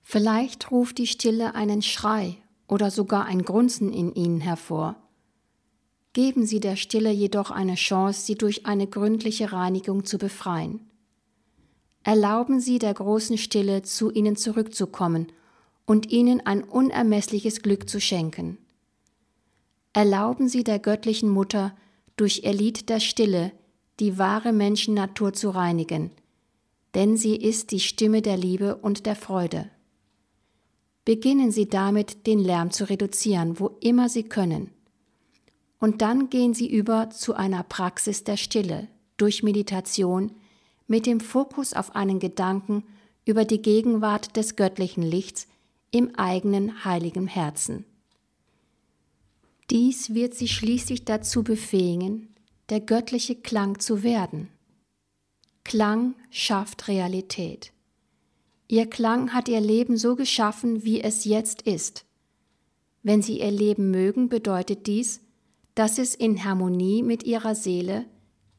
Vielleicht 0.00 0.70
ruft 0.70 0.98
die 0.98 1.06
Stille 1.06 1.54
einen 1.54 1.82
Schrei 1.82 2.36
oder 2.66 2.90
sogar 2.90 3.26
ein 3.26 3.42
Grunzen 3.42 3.92
in 3.92 4.14
Ihnen 4.14 4.40
hervor. 4.40 4.96
Geben 6.12 6.46
Sie 6.46 6.58
der 6.58 6.76
Stille 6.76 7.10
jedoch 7.10 7.50
eine 7.50 7.76
Chance, 7.76 8.22
sie 8.22 8.34
durch 8.34 8.66
eine 8.66 8.88
gründliche 8.88 9.52
Reinigung 9.52 10.04
zu 10.04 10.18
befreien. 10.18 10.89
Erlauben 12.02 12.60
Sie 12.60 12.78
der 12.78 12.94
großen 12.94 13.38
Stille, 13.38 13.82
zu 13.82 14.10
Ihnen 14.10 14.36
zurückzukommen 14.36 15.32
und 15.84 16.10
Ihnen 16.10 16.44
ein 16.46 16.64
unermessliches 16.64 17.62
Glück 17.62 17.88
zu 17.88 18.00
schenken. 18.00 18.58
Erlauben 19.92 20.48
Sie 20.48 20.64
der 20.64 20.78
göttlichen 20.78 21.28
Mutter, 21.28 21.74
durch 22.16 22.44
ihr 22.44 22.52
Lied 22.52 22.90
der 22.90 23.00
Stille 23.00 23.50
die 23.98 24.18
wahre 24.18 24.52
Menschennatur 24.52 25.32
zu 25.32 25.50
reinigen, 25.50 26.10
denn 26.94 27.16
sie 27.16 27.36
ist 27.36 27.70
die 27.70 27.80
Stimme 27.80 28.20
der 28.20 28.36
Liebe 28.36 28.76
und 28.76 29.06
der 29.06 29.16
Freude. 29.16 29.70
Beginnen 31.06 31.50
Sie 31.50 31.66
damit, 31.66 32.26
den 32.26 32.38
Lärm 32.38 32.70
zu 32.70 32.88
reduzieren, 32.88 33.58
wo 33.58 33.78
immer 33.80 34.08
Sie 34.08 34.24
können. 34.24 34.70
Und 35.78 36.02
dann 36.02 36.28
gehen 36.28 36.52
Sie 36.52 36.70
über 36.70 37.08
zu 37.08 37.34
einer 37.34 37.62
Praxis 37.62 38.22
der 38.22 38.36
Stille 38.36 38.88
durch 39.16 39.42
Meditation, 39.42 40.32
mit 40.90 41.06
dem 41.06 41.20
Fokus 41.20 41.72
auf 41.72 41.94
einen 41.94 42.18
Gedanken 42.18 42.82
über 43.24 43.44
die 43.44 43.62
Gegenwart 43.62 44.36
des 44.36 44.56
göttlichen 44.56 45.04
Lichts 45.04 45.46
im 45.92 46.16
eigenen 46.16 46.84
heiligen 46.84 47.28
Herzen. 47.28 47.84
Dies 49.70 50.14
wird 50.14 50.34
sie 50.34 50.48
schließlich 50.48 51.04
dazu 51.04 51.44
befähigen, 51.44 52.34
der 52.70 52.80
göttliche 52.80 53.36
Klang 53.36 53.78
zu 53.78 54.02
werden. 54.02 54.48
Klang 55.62 56.16
schafft 56.28 56.88
Realität. 56.88 57.72
Ihr 58.66 58.90
Klang 58.90 59.32
hat 59.32 59.48
ihr 59.48 59.60
Leben 59.60 59.96
so 59.96 60.16
geschaffen, 60.16 60.82
wie 60.82 61.00
es 61.00 61.24
jetzt 61.24 61.62
ist. 61.62 62.04
Wenn 63.04 63.22
sie 63.22 63.38
ihr 63.38 63.52
Leben 63.52 63.92
mögen, 63.92 64.28
bedeutet 64.28 64.88
dies, 64.88 65.20
dass 65.76 65.98
es 65.98 66.16
in 66.16 66.42
Harmonie 66.42 67.04
mit 67.04 67.22
ihrer 67.22 67.54
Seele, 67.54 68.06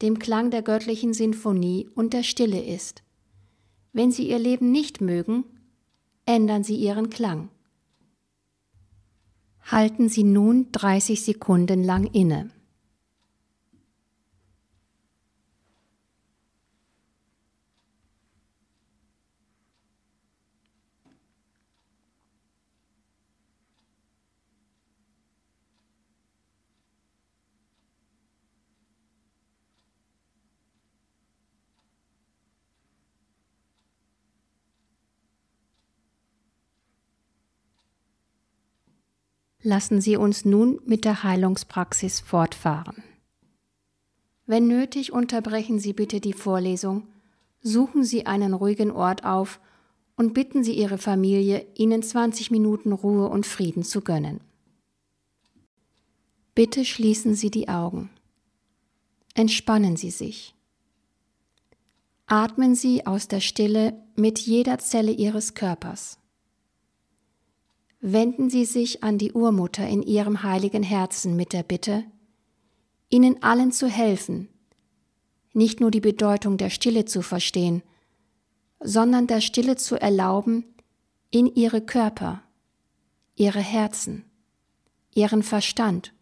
dem 0.02 0.18
Klang 0.18 0.50
der 0.50 0.62
göttlichen 0.62 1.14
Sinfonie 1.14 1.88
und 1.94 2.12
der 2.12 2.22
Stille 2.22 2.62
ist. 2.62 3.02
Wenn 3.92 4.10
Sie 4.10 4.28
Ihr 4.28 4.38
Leben 4.38 4.72
nicht 4.72 5.00
mögen, 5.00 5.44
ändern 6.26 6.64
Sie 6.64 6.76
Ihren 6.76 7.08
Klang. 7.10 7.48
Halten 9.62 10.08
Sie 10.08 10.24
nun 10.24 10.72
30 10.72 11.22
Sekunden 11.22 11.84
lang 11.84 12.06
inne. 12.12 12.50
Lassen 39.62 40.00
Sie 40.00 40.16
uns 40.16 40.44
nun 40.44 40.80
mit 40.84 41.04
der 41.04 41.22
Heilungspraxis 41.22 42.18
fortfahren. 42.20 43.04
Wenn 44.44 44.66
nötig, 44.66 45.12
unterbrechen 45.12 45.78
Sie 45.78 45.92
bitte 45.92 46.20
die 46.20 46.32
Vorlesung, 46.32 47.06
suchen 47.60 48.02
Sie 48.02 48.26
einen 48.26 48.54
ruhigen 48.54 48.90
Ort 48.90 49.24
auf 49.24 49.60
und 50.16 50.34
bitten 50.34 50.64
Sie 50.64 50.72
Ihre 50.72 50.98
Familie, 50.98 51.64
Ihnen 51.76 52.02
20 52.02 52.50
Minuten 52.50 52.92
Ruhe 52.92 53.28
und 53.28 53.46
Frieden 53.46 53.84
zu 53.84 54.00
gönnen. 54.00 54.40
Bitte 56.56 56.84
schließen 56.84 57.36
Sie 57.36 57.50
die 57.50 57.68
Augen. 57.68 58.10
Entspannen 59.34 59.96
Sie 59.96 60.10
sich. 60.10 60.54
Atmen 62.26 62.74
Sie 62.74 63.06
aus 63.06 63.28
der 63.28 63.40
Stille 63.40 63.94
mit 64.16 64.40
jeder 64.40 64.78
Zelle 64.78 65.12
Ihres 65.12 65.54
Körpers 65.54 66.18
wenden 68.02 68.50
Sie 68.50 68.64
sich 68.64 69.02
an 69.02 69.16
die 69.16 69.32
Urmutter 69.32 69.86
in 69.88 70.02
Ihrem 70.02 70.42
heiligen 70.42 70.82
Herzen 70.82 71.36
mit 71.36 71.52
der 71.54 71.62
Bitte, 71.62 72.04
Ihnen 73.08 73.42
allen 73.42 73.72
zu 73.72 73.86
helfen, 73.86 74.48
nicht 75.52 75.80
nur 75.80 75.90
die 75.90 76.00
Bedeutung 76.00 76.56
der 76.56 76.70
Stille 76.70 77.04
zu 77.04 77.22
verstehen, 77.22 77.82
sondern 78.80 79.26
der 79.26 79.40
Stille 79.40 79.76
zu 79.76 80.00
erlauben, 80.00 80.64
in 81.30 81.46
ihre 81.54 81.80
Körper, 81.80 82.42
ihre 83.36 83.60
Herzen, 83.60 84.24
ihren 85.14 85.42
Verstand 85.42 86.12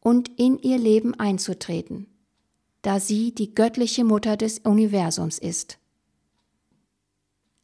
und 0.00 0.28
in 0.38 0.58
ihr 0.58 0.78
Leben 0.78 1.14
einzutreten, 1.14 2.06
da 2.82 3.00
sie 3.00 3.34
die 3.34 3.54
göttliche 3.54 4.04
Mutter 4.04 4.36
des 4.36 4.58
Universums 4.60 5.38
ist. 5.38 5.78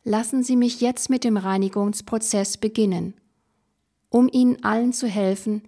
Lassen 0.04 0.42
Sie 0.42 0.56
mich 0.56 0.80
jetzt 0.80 1.10
mit 1.10 1.24
dem 1.24 1.36
Reinigungsprozess 1.36 2.56
beginnen, 2.56 3.14
um 4.08 4.28
Ihnen 4.32 4.62
allen 4.64 4.92
zu 4.92 5.06
helfen, 5.06 5.62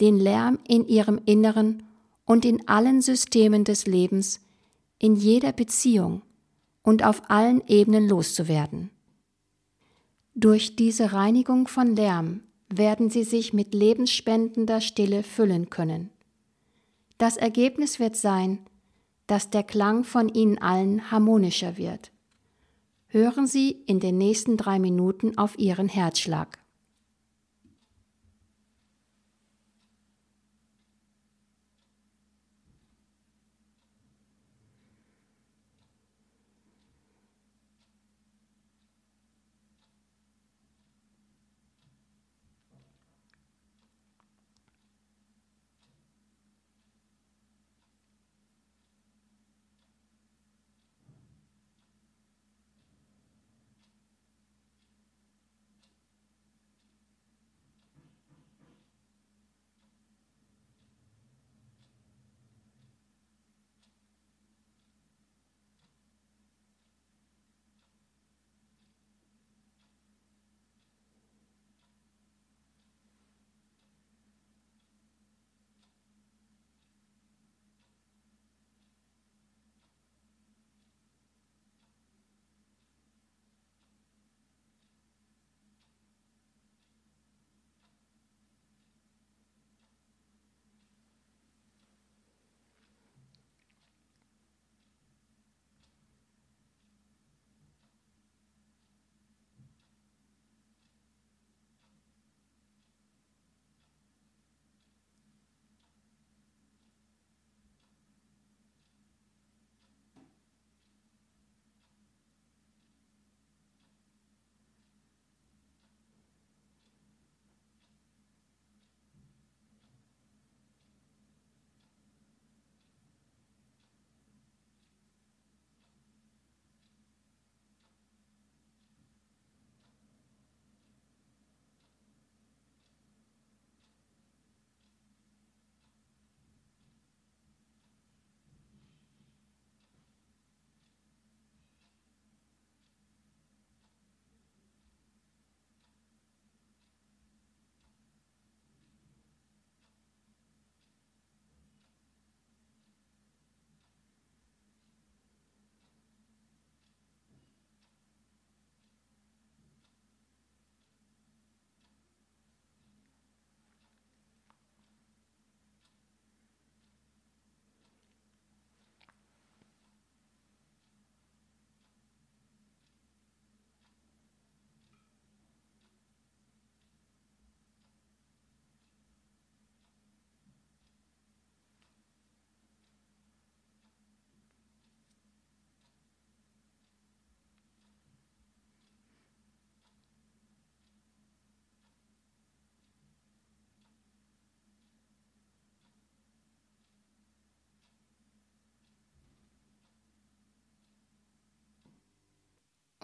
den 0.00 0.18
Lärm 0.18 0.58
in 0.68 0.86
Ihrem 0.86 1.20
Inneren 1.24 1.84
und 2.24 2.44
in 2.44 2.68
allen 2.68 3.00
Systemen 3.00 3.64
des 3.64 3.86
Lebens, 3.86 4.40
in 4.98 5.16
jeder 5.16 5.52
Beziehung 5.52 6.22
und 6.82 7.04
auf 7.04 7.30
allen 7.30 7.62
Ebenen 7.66 8.08
loszuwerden. 8.08 8.90
Durch 10.34 10.76
diese 10.76 11.12
Reinigung 11.12 11.66
von 11.66 11.96
Lärm 11.96 12.42
werden 12.68 13.10
Sie 13.10 13.24
sich 13.24 13.52
mit 13.52 13.74
lebensspendender 13.74 14.80
Stille 14.80 15.22
füllen 15.22 15.70
können. 15.70 16.10
Das 17.16 17.36
Ergebnis 17.36 17.98
wird 17.98 18.16
sein, 18.16 18.58
dass 19.26 19.50
der 19.50 19.62
Klang 19.62 20.04
von 20.04 20.28
Ihnen 20.28 20.58
allen 20.58 21.10
harmonischer 21.10 21.76
wird. 21.76 22.12
Hören 23.10 23.46
Sie 23.46 23.70
in 23.86 24.00
den 24.00 24.18
nächsten 24.18 24.58
drei 24.58 24.78
Minuten 24.78 25.38
auf 25.38 25.58
Ihren 25.58 25.88
Herzschlag. 25.88 26.58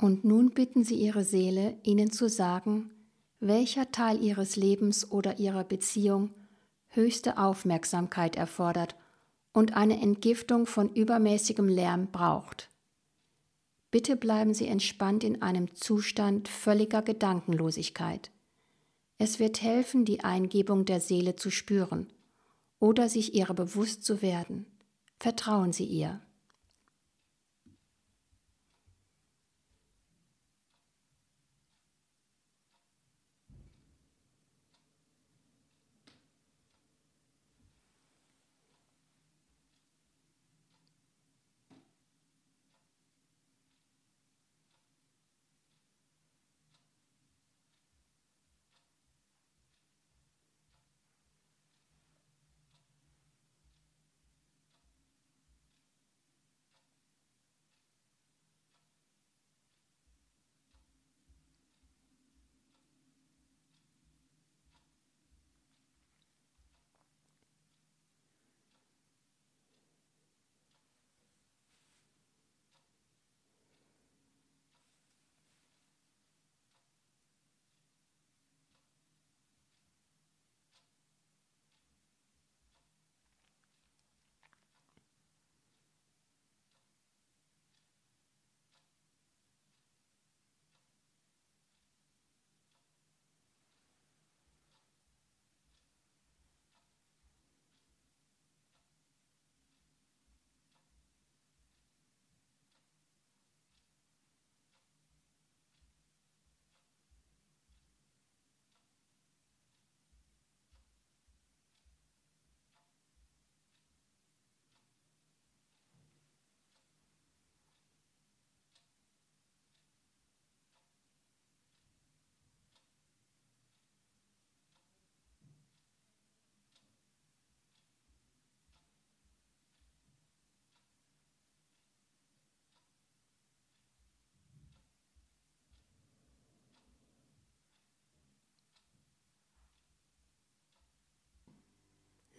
Und 0.05 0.23
nun 0.23 0.51
bitten 0.51 0.85
Sie 0.85 0.97
Ihre 0.97 1.25
Seele, 1.25 1.79
Ihnen 1.83 2.13
zu 2.13 2.29
sagen, 2.29 2.91
welcher 3.41 3.91
Teil 3.91 4.23
Ihres 4.23 4.55
Lebens 4.55 5.11
oder 5.11 5.39
Ihrer 5.39 5.65
Beziehung 5.65 6.29
höchste 6.89 7.39
Aufmerksamkeit 7.39 8.37
erfordert 8.37 8.97
und 9.55 9.75
eine 9.75 9.99
Entgiftung 9.99 10.67
von 10.67 10.93
übermäßigem 10.93 11.71
Lärm 11.71 12.09
braucht. 12.13 12.69
Bitte 13.91 14.15
bleiben 14.17 14.53
Sie 14.53 14.67
entspannt 14.67 15.25
in 15.25 15.41
einem 15.41 15.75
Zustand 15.75 16.49
völliger 16.49 17.01
Gedankenlosigkeit. 17.01 18.31
Es 19.17 19.39
wird 19.39 19.63
helfen, 19.63 20.05
die 20.05 20.23
Eingebung 20.23 20.85
der 20.85 21.01
Seele 21.01 21.35
zu 21.37 21.49
spüren 21.49 22.13
oder 22.79 23.09
sich 23.09 23.35
ihrer 23.35 23.55
bewusst 23.55 24.05
zu 24.05 24.21
werden. 24.21 24.67
Vertrauen 25.19 25.73
Sie 25.73 25.87
ihr. 25.87 26.21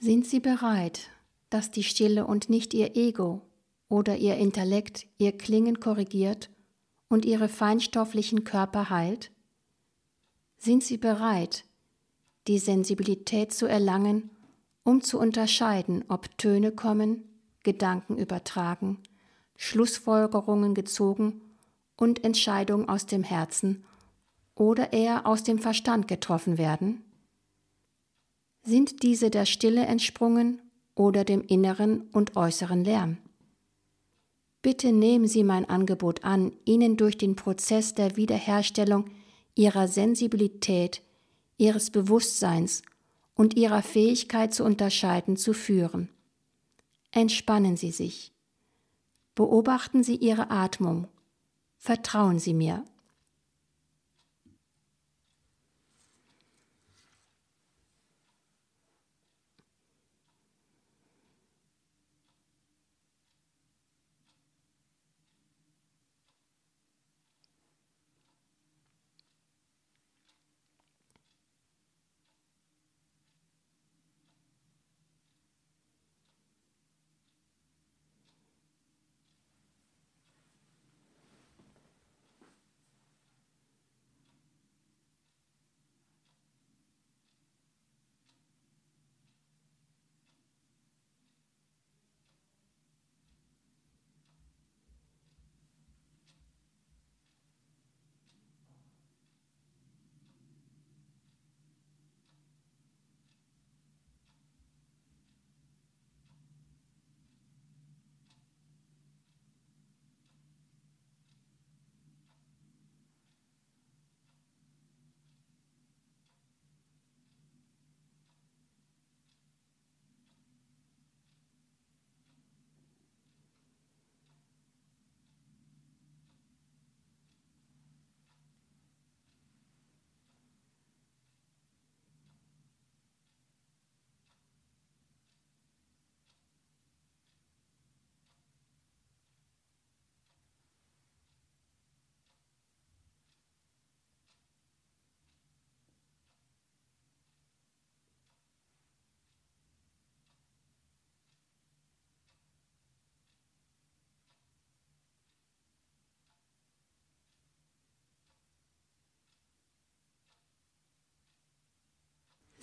Sind 0.05 0.27
Sie 0.27 0.39
bereit, 0.39 1.09
dass 1.49 1.71
die 1.71 1.81
Stille 1.81 2.27
und 2.27 2.47
nicht 2.47 2.75
Ihr 2.75 2.95
Ego 2.95 3.41
oder 3.89 4.17
Ihr 4.17 4.35
Intellekt 4.35 5.07
Ihr 5.17 5.35
Klingen 5.35 5.79
korrigiert 5.79 6.51
und 7.09 7.25
Ihre 7.25 7.49
feinstofflichen 7.49 8.43
Körper 8.43 8.91
heilt? 8.91 9.31
Sind 10.57 10.83
Sie 10.83 10.97
bereit, 10.97 11.65
die 12.45 12.59
Sensibilität 12.59 13.51
zu 13.51 13.65
erlangen, 13.65 14.29
um 14.83 15.01
zu 15.01 15.17
unterscheiden, 15.17 16.05
ob 16.07 16.37
Töne 16.37 16.71
kommen, 16.71 17.23
Gedanken 17.63 18.15
übertragen, 18.15 18.99
Schlussfolgerungen 19.55 20.75
gezogen 20.75 21.41
und 21.97 22.23
Entscheidungen 22.23 22.89
aus 22.89 23.07
dem 23.07 23.23
Herzen 23.23 23.83
oder 24.53 24.93
eher 24.93 25.25
aus 25.25 25.41
dem 25.41 25.57
Verstand 25.57 26.07
getroffen 26.07 26.59
werden? 26.59 27.04
Sind 28.67 29.03
diese 29.03 29.29
der 29.29 29.45
Stille 29.45 29.85
entsprungen 29.85 30.59
oder 30.95 31.23
dem 31.23 31.41
inneren 31.41 32.09
und 32.11 32.35
äußeren 32.35 32.83
Lärm? 32.83 33.17
Bitte 34.63 34.91
nehmen 34.91 35.27
Sie 35.27 35.43
mein 35.43 35.69
Angebot 35.69 36.23
an, 36.23 36.51
Ihnen 36.65 36.97
durch 36.97 37.15
den 37.19 37.35
Prozess 37.35 37.93
der 37.93 38.15
Wiederherstellung 38.15 39.05
Ihrer 39.53 39.87
Sensibilität, 39.87 41.03
Ihres 41.59 41.91
Bewusstseins 41.91 42.81
und 43.35 43.55
Ihrer 43.55 43.83
Fähigkeit 43.83 44.51
zu 44.51 44.63
unterscheiden 44.63 45.37
zu 45.37 45.53
führen. 45.53 46.09
Entspannen 47.11 47.77
Sie 47.77 47.91
sich. 47.91 48.33
Beobachten 49.35 50.03
Sie 50.03 50.15
Ihre 50.15 50.49
Atmung. 50.49 51.07
Vertrauen 51.77 52.39
Sie 52.39 52.55
mir. 52.55 52.83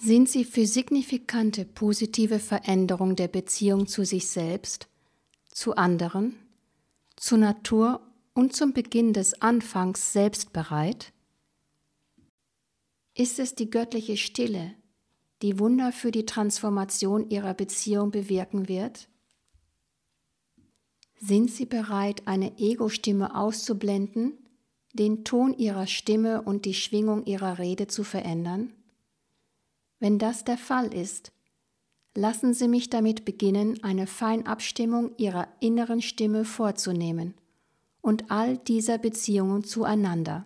Sind 0.05 0.29
Sie 0.29 0.45
für 0.45 0.67
signifikante 0.67 1.65
positive 1.65 2.41
Veränderung 2.41 3.15
der 3.15 3.29
Beziehung 3.29 3.87
zu 3.87 4.05
sich 4.05 4.27
selbst, 4.27 4.88
zu 5.47 5.77
anderen, 5.77 6.35
zur 7.15 7.38
Natur 7.38 8.01
und 8.35 8.53
zum 8.53 8.73
Beginn 8.73 9.12
des 9.12 9.41
Anfangs 9.41 10.12
selbst 10.12 10.53
bereit? 10.53 11.12
Ist 13.15 13.38
es 13.38 13.55
die 13.55 13.71
göttliche 13.71 14.17
Stille, 14.17 14.75
die 15.41 15.61
Wunder 15.61 15.93
für 15.93 16.11
die 16.11 16.27
Transformation 16.27 17.31
Ihrer 17.31 17.55
Beziehung 17.55 18.11
bewirken 18.11 18.67
wird? 18.67 19.09
Sind 21.21 21.49
Sie 21.49 21.67
bereit, 21.67 22.27
eine 22.27 22.59
Ego-Stimme 22.59 23.37
auszublenden, 23.37 24.33
den 24.95 25.23
Ton 25.23 25.57
Ihrer 25.57 25.87
Stimme 25.87 26.43
und 26.43 26.65
die 26.65 26.75
Schwingung 26.75 27.25
Ihrer 27.25 27.61
Rede 27.61 27.87
zu 27.87 28.03
verändern? 28.03 28.73
Wenn 30.03 30.19
das 30.19 30.43
der 30.43 30.59
Fall 30.59 30.93
ist, 30.93 31.31
lassen 32.17 32.55
Sie 32.55 32.67
mich 32.67 32.91
damit 32.91 33.25
beginnen, 33.25 33.85
eine 33.85 34.09
Feinabstimmung 34.09 35.12
Ihrer 35.17 35.47
inneren 35.61 36.03
Stimme 36.03 36.45
vorzunehmen 36.45 37.35
und 38.01 38.29
all 38.29 38.59
dieser 38.59 38.99
Beziehungen 38.99 39.62
zueinander. 39.62 40.45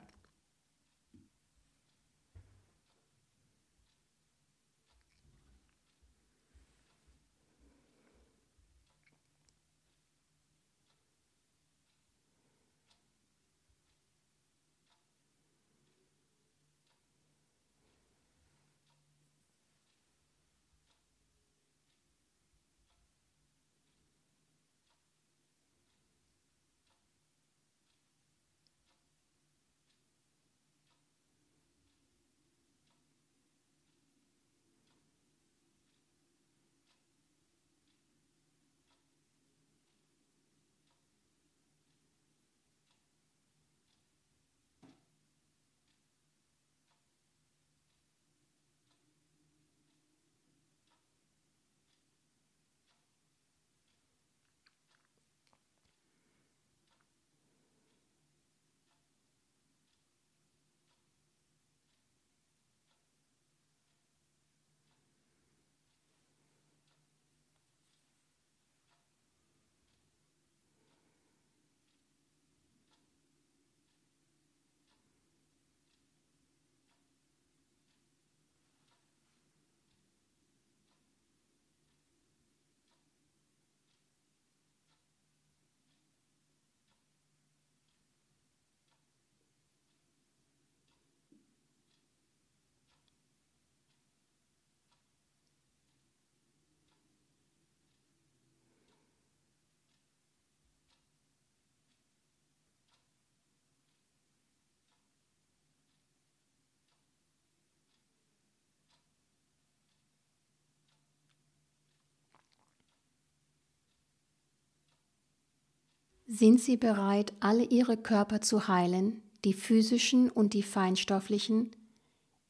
Sind 116.39 116.61
Sie 116.61 116.77
bereit, 116.77 117.33
alle 117.41 117.65
Ihre 117.65 117.97
Körper 117.97 118.43
zu 118.43 118.69
heilen, 118.69 119.23
die 119.47 119.55
physischen 119.55 120.29
und 120.29 120.53
die 120.53 120.63
feinstofflichen, 120.63 121.71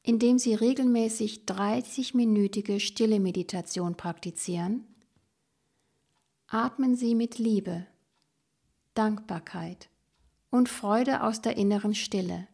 indem 0.03 0.39
Sie 0.39 0.55
regelmäßig 0.55 1.45
30-minütige 1.45 2.81
stille 2.81 3.21
Meditation 3.21 3.95
praktizieren? 3.95 4.85
Atmen 6.47 6.97
Sie 6.97 7.15
mit 7.15 7.37
Liebe, 7.37 7.87
Dankbarkeit 8.93 9.87
und 10.49 10.67
Freude 10.67 11.23
aus 11.23 11.41
der 11.41 11.55
inneren 11.55 11.95
Stille. 11.95 12.49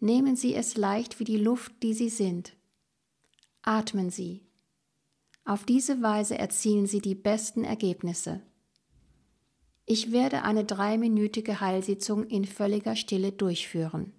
Nehmen 0.00 0.34
Sie 0.34 0.52
es 0.52 0.76
leicht 0.76 1.20
wie 1.20 1.24
die 1.24 1.38
Luft, 1.38 1.80
die 1.84 1.94
Sie 1.94 2.08
sind. 2.08 2.56
Atmen 3.62 4.10
Sie. 4.10 4.42
Auf 5.44 5.64
diese 5.64 6.02
Weise 6.02 6.36
erzielen 6.36 6.88
Sie 6.88 7.00
die 7.00 7.14
besten 7.14 7.62
Ergebnisse. 7.62 8.42
Ich 9.90 10.12
werde 10.12 10.42
eine 10.42 10.64
dreiminütige 10.64 11.62
Heilsitzung 11.62 12.24
in 12.24 12.44
völliger 12.44 12.94
Stille 12.94 13.32
durchführen. 13.32 14.12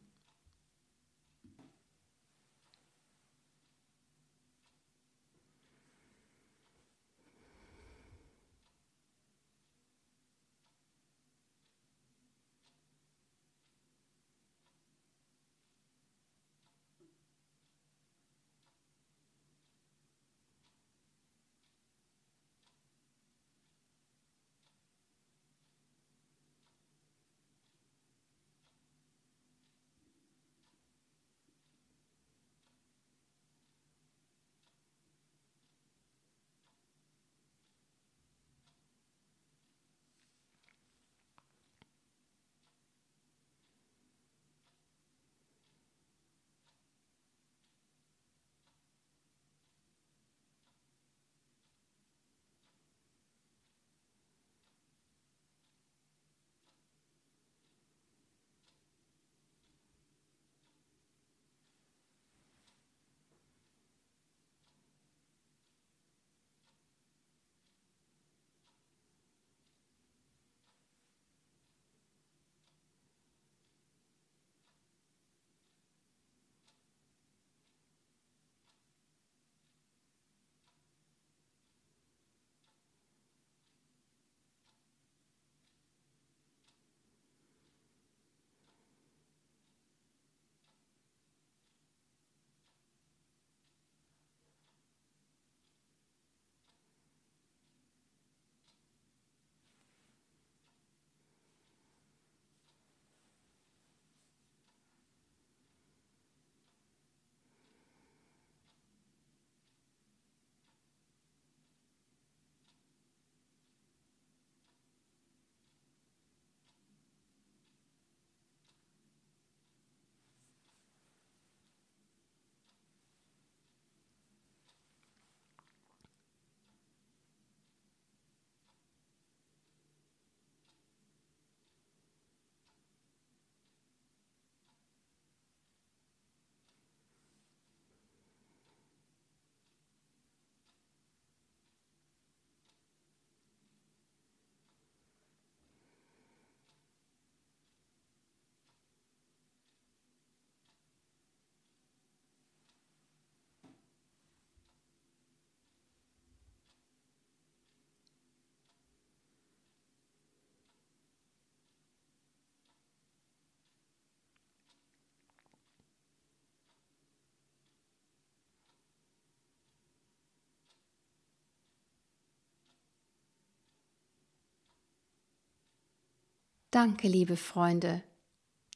Danke, 176.71 177.07
liebe 177.07 177.35
Freunde. 177.35 178.03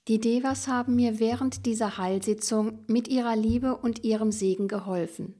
Die 0.08 0.20
Devas 0.20 0.68
haben 0.68 0.96
mir 0.96 1.20
während 1.20 1.68
dieser 1.68 2.00
Heilsitzung 2.00 2.80
mit 2.88 3.08
ihrer 3.08 3.36
Liebe 3.36 3.78
und 3.78 4.04
ihrem 4.04 4.32
Segen 4.32 4.68
geholfen. 4.68 5.36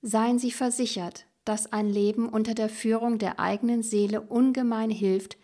Seien 0.00 0.38
Sie 0.38 0.52
versichert, 0.52 1.26
dass 1.44 1.72
ein 1.72 1.88
Leben 1.88 2.28
unter 2.28 2.54
der 2.54 2.68
Führung 2.68 3.18
der 3.18 3.40
eigenen 3.40 3.82
Seele 3.82 4.20
ungemein 4.20 4.90
hilft, 4.90 5.38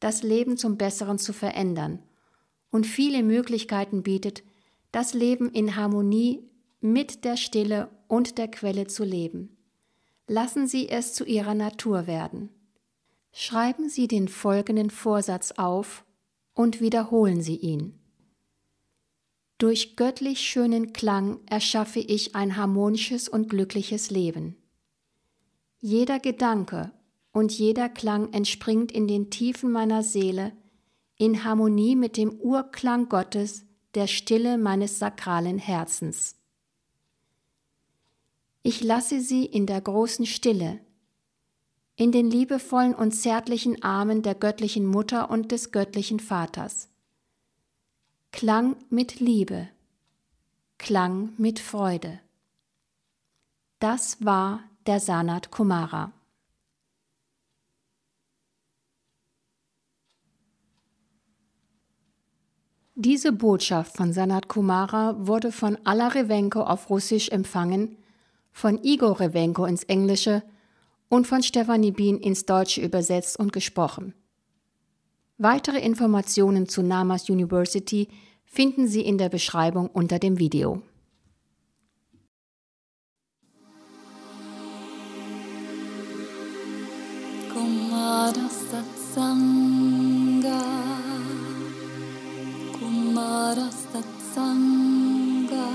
das 0.00 0.22
Leben 0.22 0.58
zum 0.58 0.76
Besseren 0.76 1.18
zu 1.18 1.32
verändern 1.32 2.02
und 2.70 2.86
viele 2.86 3.22
Möglichkeiten 3.22 4.02
bietet, 4.02 4.42
das 4.92 5.14
Leben 5.14 5.50
in 5.50 5.76
Harmonie 5.76 6.42
mit 6.80 7.24
der 7.24 7.38
Stille 7.38 7.88
und 8.06 8.36
der 8.36 8.48
Quelle 8.48 8.86
zu 8.86 9.02
leben. 9.02 9.56
Lassen 10.26 10.66
Sie 10.66 10.90
es 10.90 11.14
zu 11.14 11.24
Ihrer 11.24 11.54
Natur 11.54 12.06
werden. 12.06 12.50
Schreiben 13.32 13.88
Sie 13.88 14.08
den 14.08 14.28
folgenden 14.28 14.90
Vorsatz 14.90 15.52
auf 15.52 16.04
und 16.54 16.80
wiederholen 16.80 17.42
Sie 17.42 17.56
ihn. 17.56 17.98
Durch 19.58 19.96
göttlich 19.96 20.40
schönen 20.40 20.92
Klang 20.92 21.40
erschaffe 21.46 21.98
ich 21.98 22.36
ein 22.36 22.56
harmonisches 22.56 23.28
und 23.28 23.48
glückliches 23.48 24.10
Leben. 24.10 24.56
Jeder 25.80 26.20
Gedanke 26.20 26.92
und 27.32 27.52
jeder 27.52 27.88
Klang 27.88 28.32
entspringt 28.32 28.92
in 28.92 29.08
den 29.08 29.30
Tiefen 29.30 29.70
meiner 29.70 30.02
Seele 30.02 30.52
in 31.16 31.42
Harmonie 31.42 31.96
mit 31.96 32.16
dem 32.16 32.30
Urklang 32.40 33.08
Gottes, 33.08 33.64
der 33.94 34.06
Stille 34.06 34.56
meines 34.56 35.00
sakralen 35.00 35.58
Herzens. 35.58 36.36
Ich 38.62 38.82
lasse 38.82 39.20
sie 39.20 39.44
in 39.44 39.66
der 39.66 39.80
großen 39.80 40.26
Stille, 40.26 40.78
in 41.98 42.12
den 42.12 42.30
liebevollen 42.30 42.94
und 42.94 43.10
zärtlichen 43.10 43.82
Armen 43.82 44.22
der 44.22 44.36
göttlichen 44.36 44.86
Mutter 44.86 45.30
und 45.30 45.50
des 45.50 45.72
göttlichen 45.72 46.20
Vaters. 46.20 46.88
Klang 48.30 48.76
mit 48.88 49.18
Liebe, 49.18 49.68
Klang 50.78 51.30
mit 51.38 51.58
Freude. 51.58 52.20
Das 53.80 54.24
war 54.24 54.60
der 54.86 55.00
Sanat 55.00 55.50
Kumara. 55.50 56.12
Diese 62.94 63.32
Botschaft 63.32 63.96
von 63.96 64.12
Sanat 64.12 64.46
Kumara 64.46 65.16
wurde 65.26 65.50
von 65.50 65.76
Alla 65.82 66.08
Revenko 66.08 66.62
auf 66.62 66.90
Russisch 66.90 67.28
empfangen, 67.30 67.96
von 68.52 68.84
Igor 68.84 69.18
Revenko 69.18 69.64
ins 69.64 69.82
Englische 69.82 70.44
und 71.08 71.26
von 71.26 71.42
Stefanie 71.42 71.92
Bien 71.92 72.18
ins 72.18 72.46
Deutsche 72.46 72.80
übersetzt 72.80 73.38
und 73.38 73.52
gesprochen. 73.52 74.14
Weitere 75.38 75.78
Informationen 75.78 76.68
zu 76.68 76.82
Namas 76.82 77.30
University 77.30 78.08
finden 78.44 78.88
Sie 78.88 79.02
in 79.02 79.18
der 79.18 79.28
Beschreibung 79.28 79.88
unter 79.88 80.18
dem 80.18 80.38
Video. 80.38 80.82
Kumara 87.52 88.50
Satsanga 88.70 90.62
Kumara 92.78 93.70
Satsanga 93.92 95.68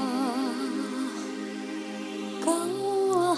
Kawa 2.44 3.38